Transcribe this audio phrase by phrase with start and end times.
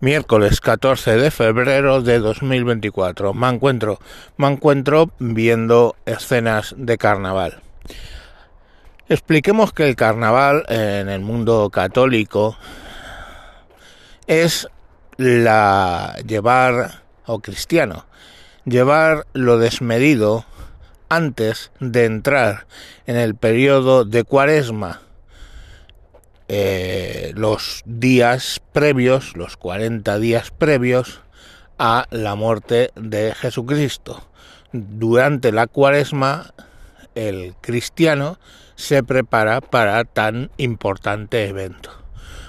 [0.00, 3.34] Miércoles 14 de febrero de 2024.
[3.34, 3.98] Me encuentro,
[4.36, 7.62] me encuentro viendo escenas de carnaval.
[9.08, 12.56] Expliquemos que el carnaval en el mundo católico
[14.28, 14.68] es
[15.16, 18.06] la llevar o cristiano,
[18.66, 20.44] llevar lo desmedido
[21.08, 22.68] antes de entrar
[23.08, 25.00] en el periodo de cuaresma
[26.48, 31.20] eh, los días previos, los 40 días previos
[31.78, 34.26] a la muerte de Jesucristo.
[34.72, 36.54] Durante la cuaresma,
[37.14, 38.38] el cristiano
[38.76, 41.90] se prepara para tan importante evento.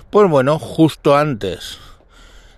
[0.09, 1.77] Pues bueno, justo antes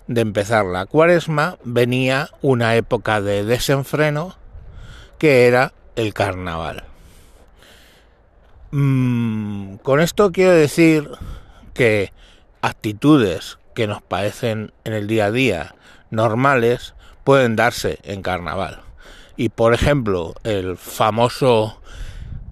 [0.08, 4.36] de empezar la cuaresma venía una época de desenfreno
[5.18, 6.91] que era el carnaval.
[8.72, 11.10] Mm, con esto quiero decir
[11.74, 12.14] que
[12.62, 15.76] actitudes que nos parecen en el día a día
[16.10, 16.94] normales
[17.26, 18.82] pueden darse en carnaval.
[19.36, 21.82] Y por ejemplo, el famoso,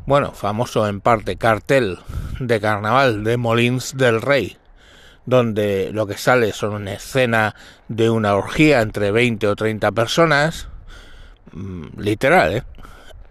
[0.05, 1.99] bueno, famoso en parte cartel
[2.39, 4.57] de carnaval de Molins del Rey,
[5.25, 7.55] donde lo que sale son una escena
[7.87, 10.67] de una orgía entre 20 o 30 personas,
[11.53, 12.63] mm, literal, ¿eh?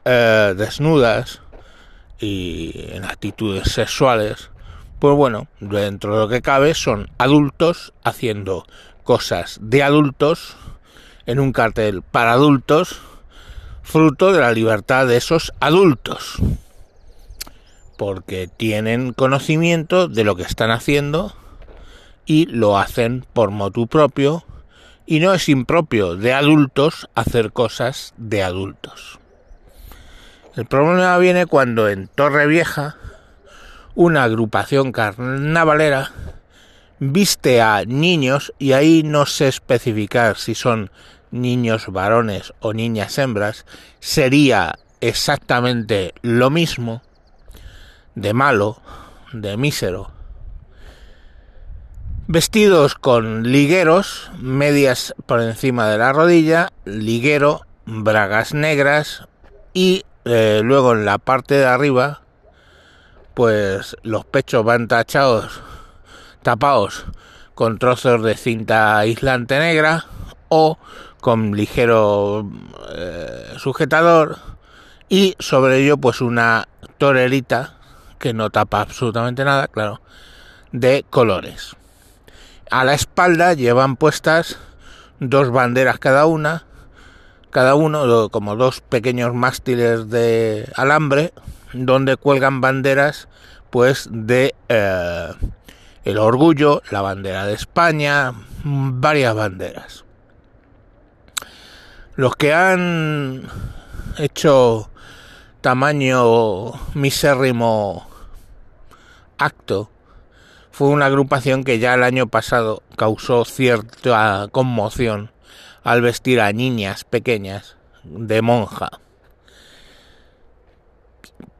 [0.04, 1.42] Eh, desnudas,
[2.20, 4.50] y en actitudes sexuales,
[4.98, 8.66] pues bueno, dentro de lo que cabe son adultos haciendo
[9.04, 10.56] cosas de adultos
[11.26, 13.00] en un cartel para adultos,
[13.82, 16.36] fruto de la libertad de esos adultos,
[17.96, 21.34] porque tienen conocimiento de lo que están haciendo
[22.26, 24.44] y lo hacen por motu propio
[25.06, 29.17] y no es impropio de adultos hacer cosas de adultos.
[30.58, 32.96] El problema viene cuando en Torre Vieja
[33.94, 36.10] una agrupación carnavalera
[36.98, 40.90] viste a niños y ahí no sé especificar si son
[41.30, 43.66] niños varones o niñas hembras,
[44.00, 47.02] sería exactamente lo mismo
[48.16, 48.82] de malo,
[49.32, 50.10] de mísero.
[52.26, 59.28] Vestidos con ligueros, medias por encima de la rodilla, liguero, bragas negras
[59.72, 62.22] y eh, luego en la parte de arriba,
[63.34, 65.60] pues los pechos van tachados,
[66.42, 67.06] tapados
[67.54, 70.06] con trozos de cinta aislante negra
[70.48, 70.78] o
[71.20, 72.48] con ligero
[72.94, 74.38] eh, sujetador
[75.08, 76.68] y sobre ello pues una
[76.98, 77.74] torerita
[78.18, 80.00] que no tapa absolutamente nada, claro,
[80.72, 81.76] de colores.
[82.70, 84.58] A la espalda llevan puestas
[85.20, 86.64] dos banderas cada una
[87.50, 91.32] cada uno como dos pequeños mástiles de alambre
[91.72, 93.28] donde cuelgan banderas
[93.70, 95.28] pues de eh,
[96.04, 98.32] el orgullo, la bandera de España,
[98.64, 100.04] varias banderas.
[102.16, 103.48] Los que han
[104.16, 104.90] hecho
[105.60, 108.08] tamaño misérrimo
[109.36, 109.90] acto
[110.70, 115.30] fue una agrupación que ya el año pasado causó cierta conmoción
[115.88, 118.90] al vestir a niñas pequeñas de monja.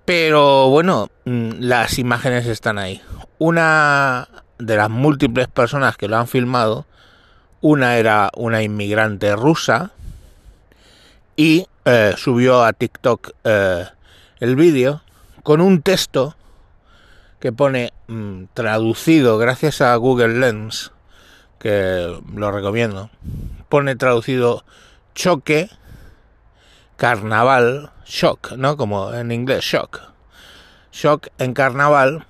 [0.05, 3.01] Pero bueno, mm, las imágenes están ahí.
[3.39, 4.29] Una
[4.59, 6.85] de las múltiples personas que lo han filmado,
[7.63, 9.93] una era una inmigrante rusa
[11.35, 13.87] y eh, subió a TikTok eh,
[14.41, 15.01] el vídeo
[15.43, 16.37] con un texto
[17.41, 20.93] que pone mm, traducido gracias a Google Lens,
[21.59, 23.09] que lo recomiendo,
[23.69, 24.65] pone traducido
[25.15, 25.69] choque,
[26.97, 28.77] carnaval, shock, ¿no?
[28.77, 30.01] Como en inglés, shock.
[30.93, 32.27] Shock en carnaval.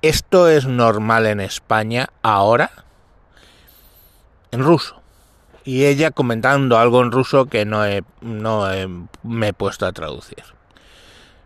[0.00, 2.70] ¿Esto es normal en España ahora?
[4.50, 5.00] En ruso.
[5.64, 7.84] Y ella comentando algo en ruso que no,
[8.20, 8.66] no
[9.22, 10.42] me he puesto a traducir.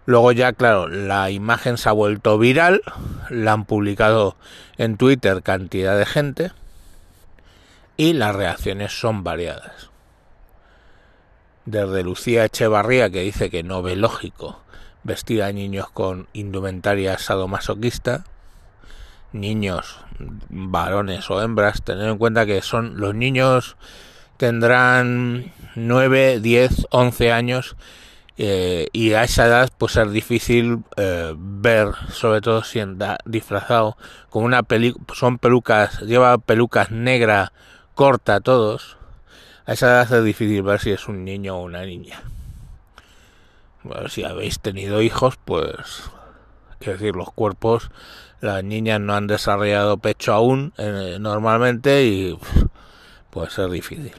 [0.06, 2.80] Luego ya, claro, la imagen se ha vuelto viral,
[3.28, 4.36] la han publicado
[4.78, 6.52] en Twitter cantidad de gente
[7.96, 9.90] y las reacciones son variadas.
[11.64, 14.60] Desde Lucía Echevarría, que dice que no ve lógico
[15.02, 18.24] vestir a niños con indumentaria sadomasoquista,
[19.32, 19.98] niños,
[20.48, 23.76] varones o hembras, tener en cuenta que son los niños
[24.36, 27.76] tendrán 9, 10, 11 años
[28.38, 33.96] eh, y a esa edad pues es difícil eh, ver, sobre todo si anda disfrazado
[34.28, 37.52] con una película, son pelucas, lleva pelucas negras
[37.96, 38.98] corta todos,
[39.64, 42.22] a esa edad es difícil ver si es un niño o una niña.
[43.82, 46.10] Bueno, si habéis tenido hijos, pues,
[46.78, 47.90] quiero decir, los cuerpos
[48.40, 52.38] las niñas no han desarrollado pecho aún eh, normalmente y
[53.30, 54.12] puede ser difícil.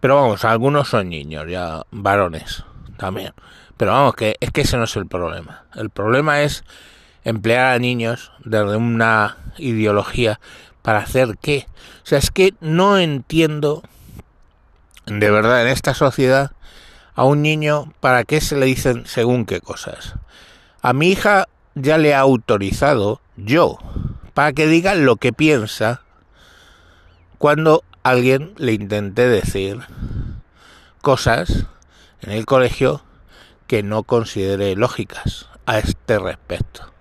[0.00, 2.64] Pero vamos, algunos son niños, ya varones
[2.96, 3.34] también.
[3.76, 5.64] Pero vamos, que es que ese no es el problema.
[5.76, 6.64] El problema es
[7.22, 10.40] emplear a niños desde una ideología
[10.86, 11.66] para hacer qué.
[12.04, 13.82] O sea, es que no entiendo
[15.06, 16.52] de verdad en esta sociedad
[17.16, 20.14] a un niño para qué se le dicen según qué cosas.
[20.82, 23.78] A mi hija ya le ha autorizado yo
[24.32, 26.02] para que diga lo que piensa
[27.38, 29.80] cuando alguien le intente decir
[31.02, 31.66] cosas
[32.20, 33.02] en el colegio
[33.66, 36.95] que no considere lógicas a este respecto.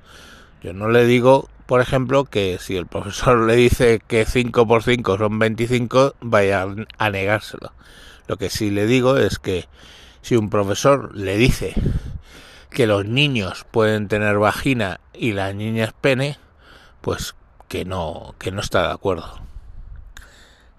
[0.66, 4.82] Yo no le digo, por ejemplo, que si el profesor le dice que 5 por
[4.82, 6.66] 5 son 25, vaya
[6.98, 7.72] a negárselo.
[8.28, 9.68] Lo que sí le digo es que
[10.24, 11.76] si un profesor le dice
[12.72, 16.40] que los niños pueden tener vagina y las niñas pene,
[17.02, 17.36] pues
[17.68, 19.40] que no, que no está de acuerdo.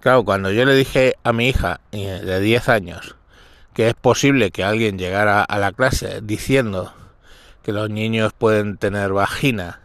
[0.00, 3.14] Claro, cuando yo le dije a mi hija eh, de 10 años
[3.72, 6.92] que es posible que alguien llegara a la clase diciendo
[7.66, 9.80] que los niños pueden tener vagina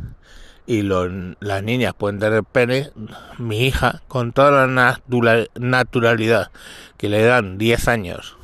[0.68, 2.92] y las niñas pueden tener pene,
[3.40, 6.52] mi hija, con toda la naturalidad
[6.98, 8.38] que le dan 10 años,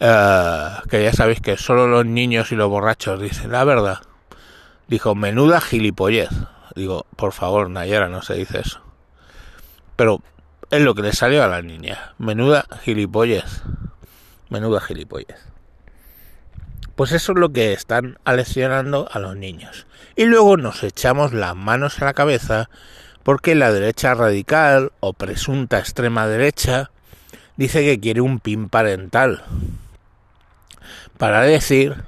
[0.00, 3.98] eh, que ya sabéis que solo los niños y los borrachos dicen la verdad,
[4.88, 6.30] dijo, menuda gilipollez.
[6.74, 8.80] Digo, por favor, Nayara, no se dice eso.
[9.96, 10.22] Pero
[10.70, 13.62] es lo que le salió a la niña, menuda gilipollez.
[14.48, 15.51] Menuda gilipollez.
[17.02, 19.88] Pues eso es lo que están aleccionando a los niños.
[20.14, 22.70] Y luego nos echamos las manos a la cabeza
[23.24, 26.92] porque la derecha radical o presunta extrema derecha
[27.56, 29.42] dice que quiere un pin parental
[31.18, 32.04] para decir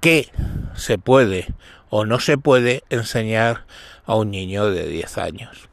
[0.00, 0.28] que
[0.74, 1.46] se puede
[1.88, 3.64] o no se puede enseñar
[4.04, 5.69] a un niño de 10 años.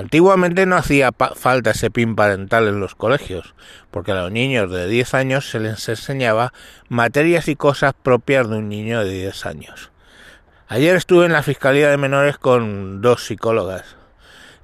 [0.00, 3.54] Antiguamente no hacía falta ese pin parental en los colegios,
[3.90, 6.54] porque a los niños de 10 años se les enseñaba
[6.88, 9.90] materias y cosas propias de un niño de 10 años.
[10.68, 13.96] Ayer estuve en la Fiscalía de Menores con dos psicólogas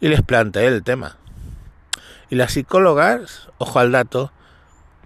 [0.01, 1.19] y les planteé el tema.
[2.31, 4.33] Y las psicólogas, ojo al dato,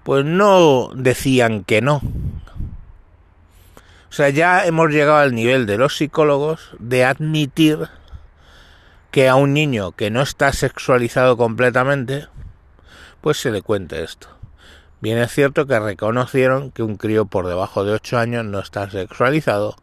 [0.04, 1.96] pues no decían que no.
[1.96, 7.88] O sea, ya hemos llegado al nivel de los psicólogos de admitir
[9.10, 12.28] que a un niño que no está sexualizado completamente,
[13.20, 14.28] pues se le cuente esto.
[15.00, 18.90] Bien es cierto que reconocieron que un crío por debajo de 8 años no está
[18.90, 19.76] sexualizado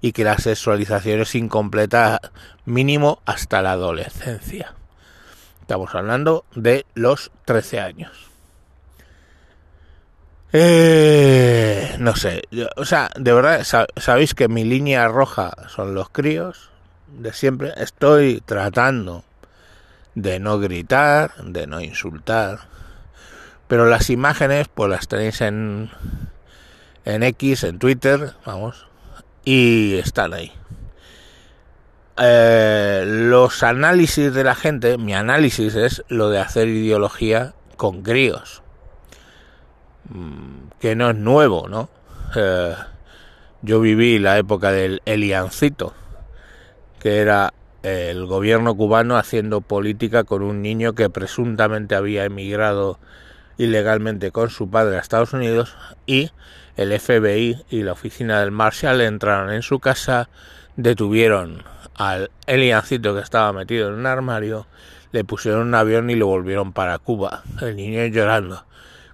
[0.00, 2.20] y que la sexualización es incompleta
[2.64, 4.74] mínimo hasta la adolescencia.
[5.60, 8.12] Estamos hablando de los 13 años.
[10.52, 12.42] Eh, no sé,
[12.76, 13.64] o sea, de verdad,
[13.96, 16.70] sabéis que mi línea roja son los críos,
[17.18, 19.24] de siempre, estoy tratando
[20.14, 22.60] de no gritar, de no insultar,
[23.68, 25.90] pero las imágenes pues las tenéis en
[27.04, 28.86] en X, en Twitter, vamos,
[29.44, 30.52] y están ahí.
[32.16, 38.62] Eh, los análisis de la gente, mi análisis es lo de hacer ideología con críos,
[40.08, 41.90] mm, que no es nuevo, ¿no?
[42.36, 42.74] Eh,
[43.62, 45.94] yo viví la época del Eliancito
[47.04, 47.52] que era
[47.82, 52.98] el gobierno cubano haciendo política con un niño que presuntamente había emigrado
[53.58, 56.30] ilegalmente con su padre a Estados Unidos y
[56.78, 60.30] el FBI y la oficina del Marshall entraron en su casa,
[60.76, 61.62] detuvieron
[61.94, 64.66] al Eliancito que estaba metido en un armario,
[65.12, 68.64] le pusieron un avión y lo volvieron para Cuba, el niño llorando.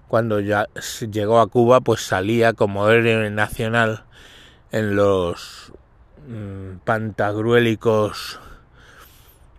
[0.07, 0.69] Cuando ya
[1.11, 4.05] llegó a Cuba, pues salía como héroe nacional
[4.71, 5.73] en los
[6.31, 8.39] Mm, pantagruélicos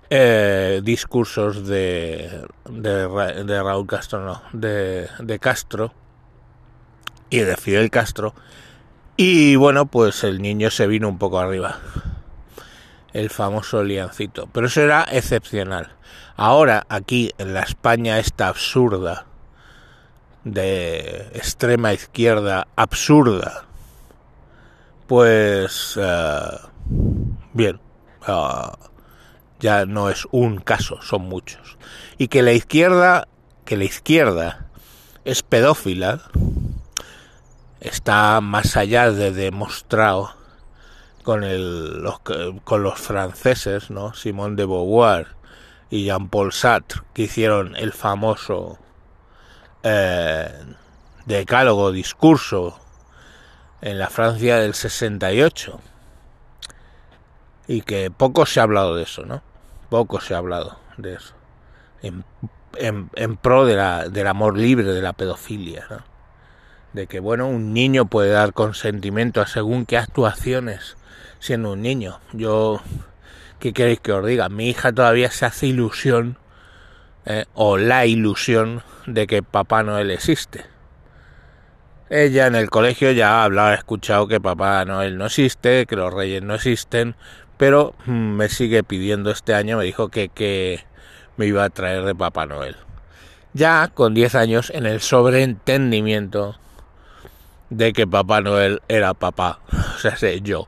[0.10, 5.94] eh, discursos de, de, Raúl Castro, no, de, de Castro
[7.30, 8.34] y de Fidel Castro.
[9.18, 11.78] Y bueno, pues el niño se vino un poco arriba.
[13.12, 14.48] El famoso liancito.
[14.54, 15.92] Pero eso era excepcional.
[16.38, 19.26] Ahora, aquí en la España esta absurda,
[20.46, 23.66] de extrema izquierda, absurda,
[25.12, 26.58] pues eh,
[27.52, 27.82] bien,
[28.30, 28.72] eh,
[29.60, 31.78] ya no es un caso, son muchos.
[32.18, 33.28] Y que la izquierda,
[33.66, 34.68] que la izquierda
[35.26, 36.22] es pedófila,
[37.82, 40.32] está más allá de demostrado
[41.24, 42.22] con, el, los,
[42.64, 44.14] con los franceses, ¿no?
[44.14, 45.28] Simone de Beauvoir
[45.90, 48.80] y Jean-Paul Sartre, que hicieron el famoso
[49.84, 50.54] eh,
[51.26, 52.81] decálogo discurso
[53.82, 55.80] en la Francia del 68.
[57.68, 59.42] y que poco se ha hablado de eso, ¿no?
[59.90, 61.34] Poco se ha hablado de eso.
[62.02, 62.26] En,
[62.78, 66.04] en, pro de la, del amor libre, de la pedofilia, ¿no?
[66.94, 70.98] De que, bueno, un niño puede dar consentimiento a según qué actuaciones
[71.42, 72.20] siendo un niño.
[72.32, 72.82] Yo,
[73.60, 74.48] ¿qué queréis que os diga?
[74.48, 76.38] Mi hija todavía se hace ilusión,
[77.26, 77.46] ¿eh?
[77.54, 80.66] o la ilusión, de que Papá Noel existe.
[82.14, 85.96] Ella en el colegio ya ha hablado, ha escuchado que Papá Noel no existe, que
[85.96, 87.16] los reyes no existen,
[87.56, 90.84] pero mm, me sigue pidiendo este año, me dijo que, que
[91.38, 92.76] me iba a traer de Papá Noel.
[93.54, 96.60] Ya con 10 años en el sobreentendimiento
[97.70, 99.62] de que Papá Noel era papá,
[99.96, 100.68] o sea, sé yo,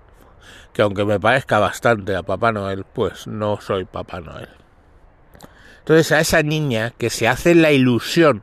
[0.71, 4.47] que aunque me parezca bastante a Papá Noel, pues no soy Papá Noel.
[5.79, 8.41] Entonces a esa niña que se hace la ilusión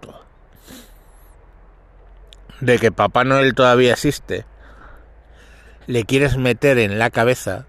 [2.60, 4.44] de que Papá Noel todavía existe,
[5.86, 7.66] le quieres meter en la cabeza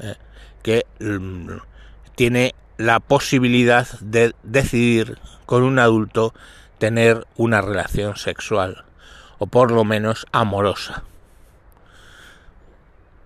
[0.00, 0.16] eh,
[0.62, 1.58] que mm,
[2.14, 6.34] tiene la posibilidad de decidir con un adulto
[6.78, 8.84] tener una relación sexual
[9.38, 11.04] o por lo menos amorosa.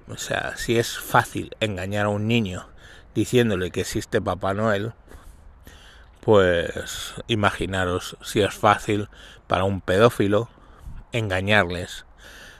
[0.09, 2.69] O sea, si es fácil engañar a un niño
[3.15, 4.93] diciéndole que existe Papá Noel,
[6.21, 9.09] pues imaginaros si es fácil
[9.47, 10.49] para un pedófilo
[11.13, 12.07] engañarles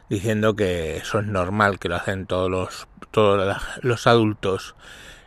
[0.09, 4.75] diciendo que eso es normal, que lo hacen todos los, todos los adultos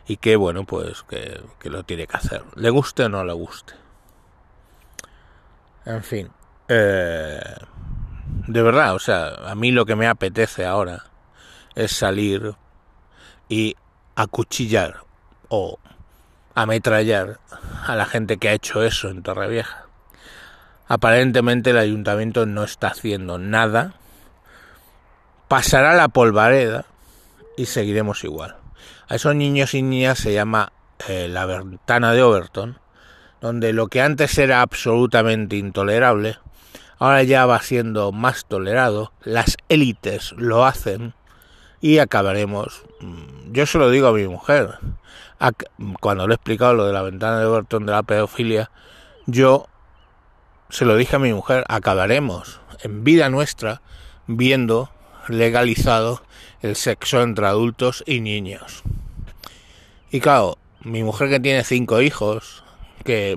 [0.06, 3.74] y que bueno, pues que, lo tiene que hacer, le guste o no le guste.
[5.86, 6.30] En fin,
[6.68, 7.42] eh,
[8.46, 11.04] de verdad, o sea, a mí lo que me apetece ahora
[11.74, 12.54] es salir
[13.48, 13.76] y
[14.16, 15.00] acuchillar
[15.48, 15.78] o
[16.54, 17.40] ametrallar
[17.86, 19.83] a la gente que ha hecho eso en Torrevieja.
[20.86, 23.94] Aparentemente el ayuntamiento no está haciendo nada.
[25.48, 26.86] Pasará la polvareda
[27.56, 28.56] y seguiremos igual.
[29.08, 30.72] A esos niños y niñas se llama
[31.08, 32.78] eh, la ventana de Overton,
[33.40, 36.38] donde lo que antes era absolutamente intolerable,
[36.98, 41.14] ahora ya va siendo más tolerado, las élites lo hacen
[41.80, 44.78] y acabaremos, mm, yo se lo digo a mi mujer,
[46.00, 48.70] cuando le he explicado lo de la ventana de Overton de la pedofilia,
[49.26, 49.66] yo
[50.68, 53.80] se lo dije a mi mujer, acabaremos en vida nuestra
[54.26, 54.90] viendo
[55.28, 56.22] legalizado
[56.62, 58.82] el sexo entre adultos y niños.
[60.10, 62.64] Y claro, mi mujer que tiene cinco hijos,
[63.04, 63.36] que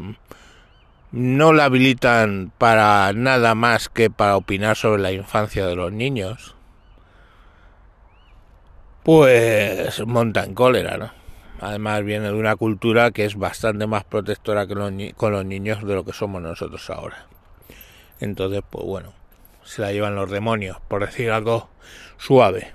[1.12, 6.56] no la habilitan para nada más que para opinar sobre la infancia de los niños,
[9.04, 11.17] pues monta en cólera, ¿no?
[11.60, 15.96] Además viene de una cultura que es bastante más protectora que con los niños de
[15.96, 17.26] lo que somos nosotros ahora.
[18.20, 19.14] Entonces, pues bueno,
[19.64, 21.70] se la llevan los demonios, por decir algo
[22.18, 22.74] suave.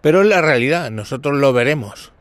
[0.00, 2.12] Pero en la realidad, nosotros lo veremos.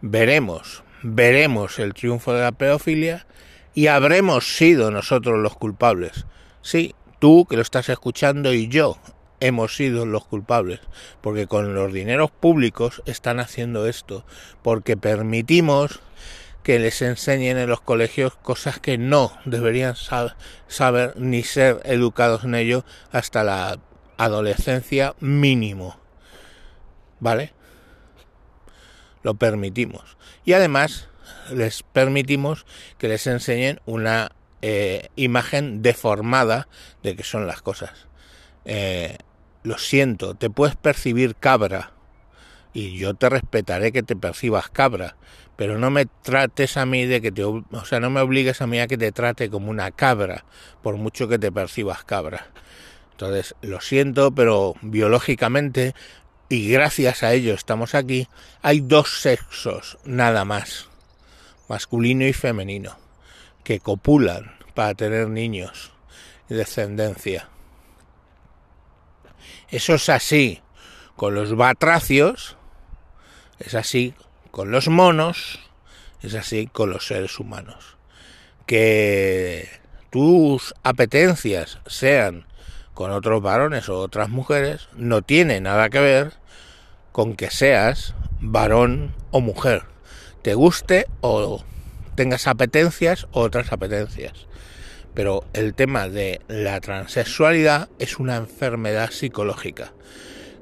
[0.00, 3.26] Veremos, veremos el triunfo de la pedofilia
[3.74, 6.26] y habremos sido nosotros los culpables.
[6.60, 8.98] Sí, tú que lo estás escuchando y yo
[9.42, 10.80] hemos sido los culpables,
[11.20, 14.24] porque con los dineros públicos están haciendo esto,
[14.62, 16.00] porque permitimos
[16.62, 19.96] que les enseñen en los colegios cosas que no deberían
[20.68, 23.80] saber ni ser educados en ello hasta la
[24.16, 25.98] adolescencia mínimo.
[27.18, 27.52] ¿Vale?
[29.24, 30.16] Lo permitimos.
[30.44, 31.08] Y además
[31.52, 32.64] les permitimos
[32.96, 34.30] que les enseñen una
[34.60, 36.68] eh, imagen deformada
[37.02, 38.06] de que son las cosas.
[38.64, 39.18] Eh,
[39.62, 41.92] lo siento, te puedes percibir cabra
[42.72, 45.16] y yo te respetaré que te percibas cabra,
[45.56, 48.66] pero no me trates a mí de que te, o sea, no me obligues a
[48.66, 50.44] mí a que te trate como una cabra,
[50.82, 52.48] por mucho que te percibas cabra.
[53.12, 55.94] Entonces, lo siento, pero biológicamente
[56.48, 58.28] y gracias a ello estamos aquí,
[58.60, 60.88] hay dos sexos nada más,
[61.66, 62.98] masculino y femenino,
[63.64, 65.92] que copulan para tener niños
[66.50, 67.48] y descendencia.
[69.72, 70.60] Eso es así
[71.16, 72.58] con los batracios,
[73.58, 74.14] es así
[74.50, 75.60] con los monos,
[76.20, 77.96] es así con los seres humanos.
[78.66, 79.70] Que
[80.10, 82.44] tus apetencias sean
[82.92, 86.34] con otros varones o otras mujeres no tiene nada que ver
[87.10, 89.84] con que seas varón o mujer,
[90.42, 91.64] te guste o
[92.14, 94.46] tengas apetencias o otras apetencias.
[95.14, 99.92] Pero el tema de la transexualidad es una enfermedad psicológica.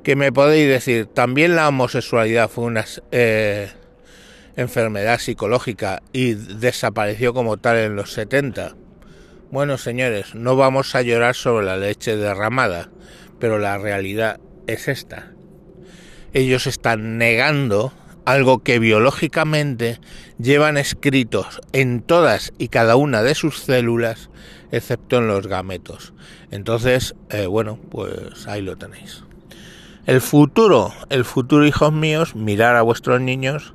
[0.03, 3.71] Que me podéis decir, también la homosexualidad fue una eh,
[4.57, 8.75] enfermedad psicológica y desapareció como tal en los 70.
[9.51, 12.91] Bueno, señores, no vamos a llorar sobre la leche derramada,
[13.39, 15.33] pero la realidad es esta.
[16.33, 17.93] ellos están negando
[18.33, 20.01] algo que biológicamente
[20.39, 24.31] llevan escritos en todas y cada una de sus células,
[24.71, 26.13] excepto en los gametos.
[26.51, 29.25] Entonces, eh, bueno, pues ahí lo tenéis.
[30.07, 33.75] El futuro, el futuro, hijos míos, mirar a vuestros niños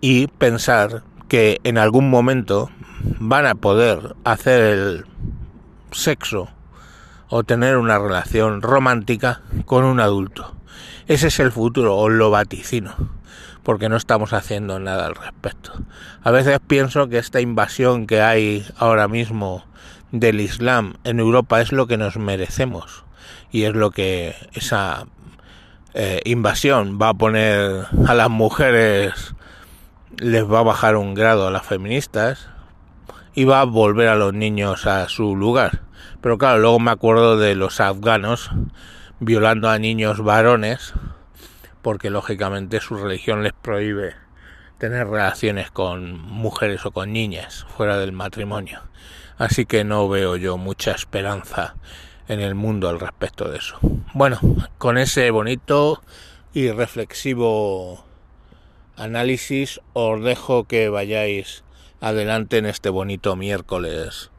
[0.00, 2.70] y pensar que en algún momento
[3.18, 5.04] van a poder hacer el
[5.90, 6.48] sexo
[7.28, 10.54] o tener una relación romántica con un adulto.
[11.06, 12.94] Ese es el futuro, os lo vaticino,
[13.62, 15.72] porque no estamos haciendo nada al respecto.
[16.22, 19.64] A veces pienso que esta invasión que hay ahora mismo
[20.10, 23.04] del Islam en Europa es lo que nos merecemos
[23.50, 25.06] y es lo que esa
[25.94, 29.34] eh, invasión va a poner a las mujeres,
[30.18, 32.48] les va a bajar un grado a las feministas
[33.34, 35.80] y va a volver a los niños a su lugar.
[36.20, 38.50] Pero claro, luego me acuerdo de los afganos
[39.20, 40.94] violando a niños varones
[41.82, 44.14] porque lógicamente su religión les prohíbe
[44.78, 48.80] tener relaciones con mujeres o con niñas fuera del matrimonio.
[49.38, 51.74] Así que no veo yo mucha esperanza
[52.28, 53.78] en el mundo al respecto de eso.
[54.14, 54.38] Bueno,
[54.78, 56.02] con ese bonito
[56.52, 58.04] y reflexivo
[58.96, 61.64] análisis os dejo que vayáis
[62.00, 64.30] adelante en este bonito miércoles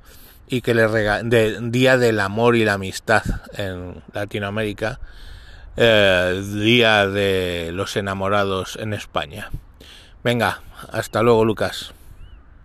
[0.48, 3.24] y que le de, Día del Amor y la Amistad
[3.58, 5.00] en Latinoamérica,
[5.78, 9.50] eh, Día de los Enamorados en España.
[10.24, 10.62] Venga,
[10.92, 11.94] hasta luego Lucas.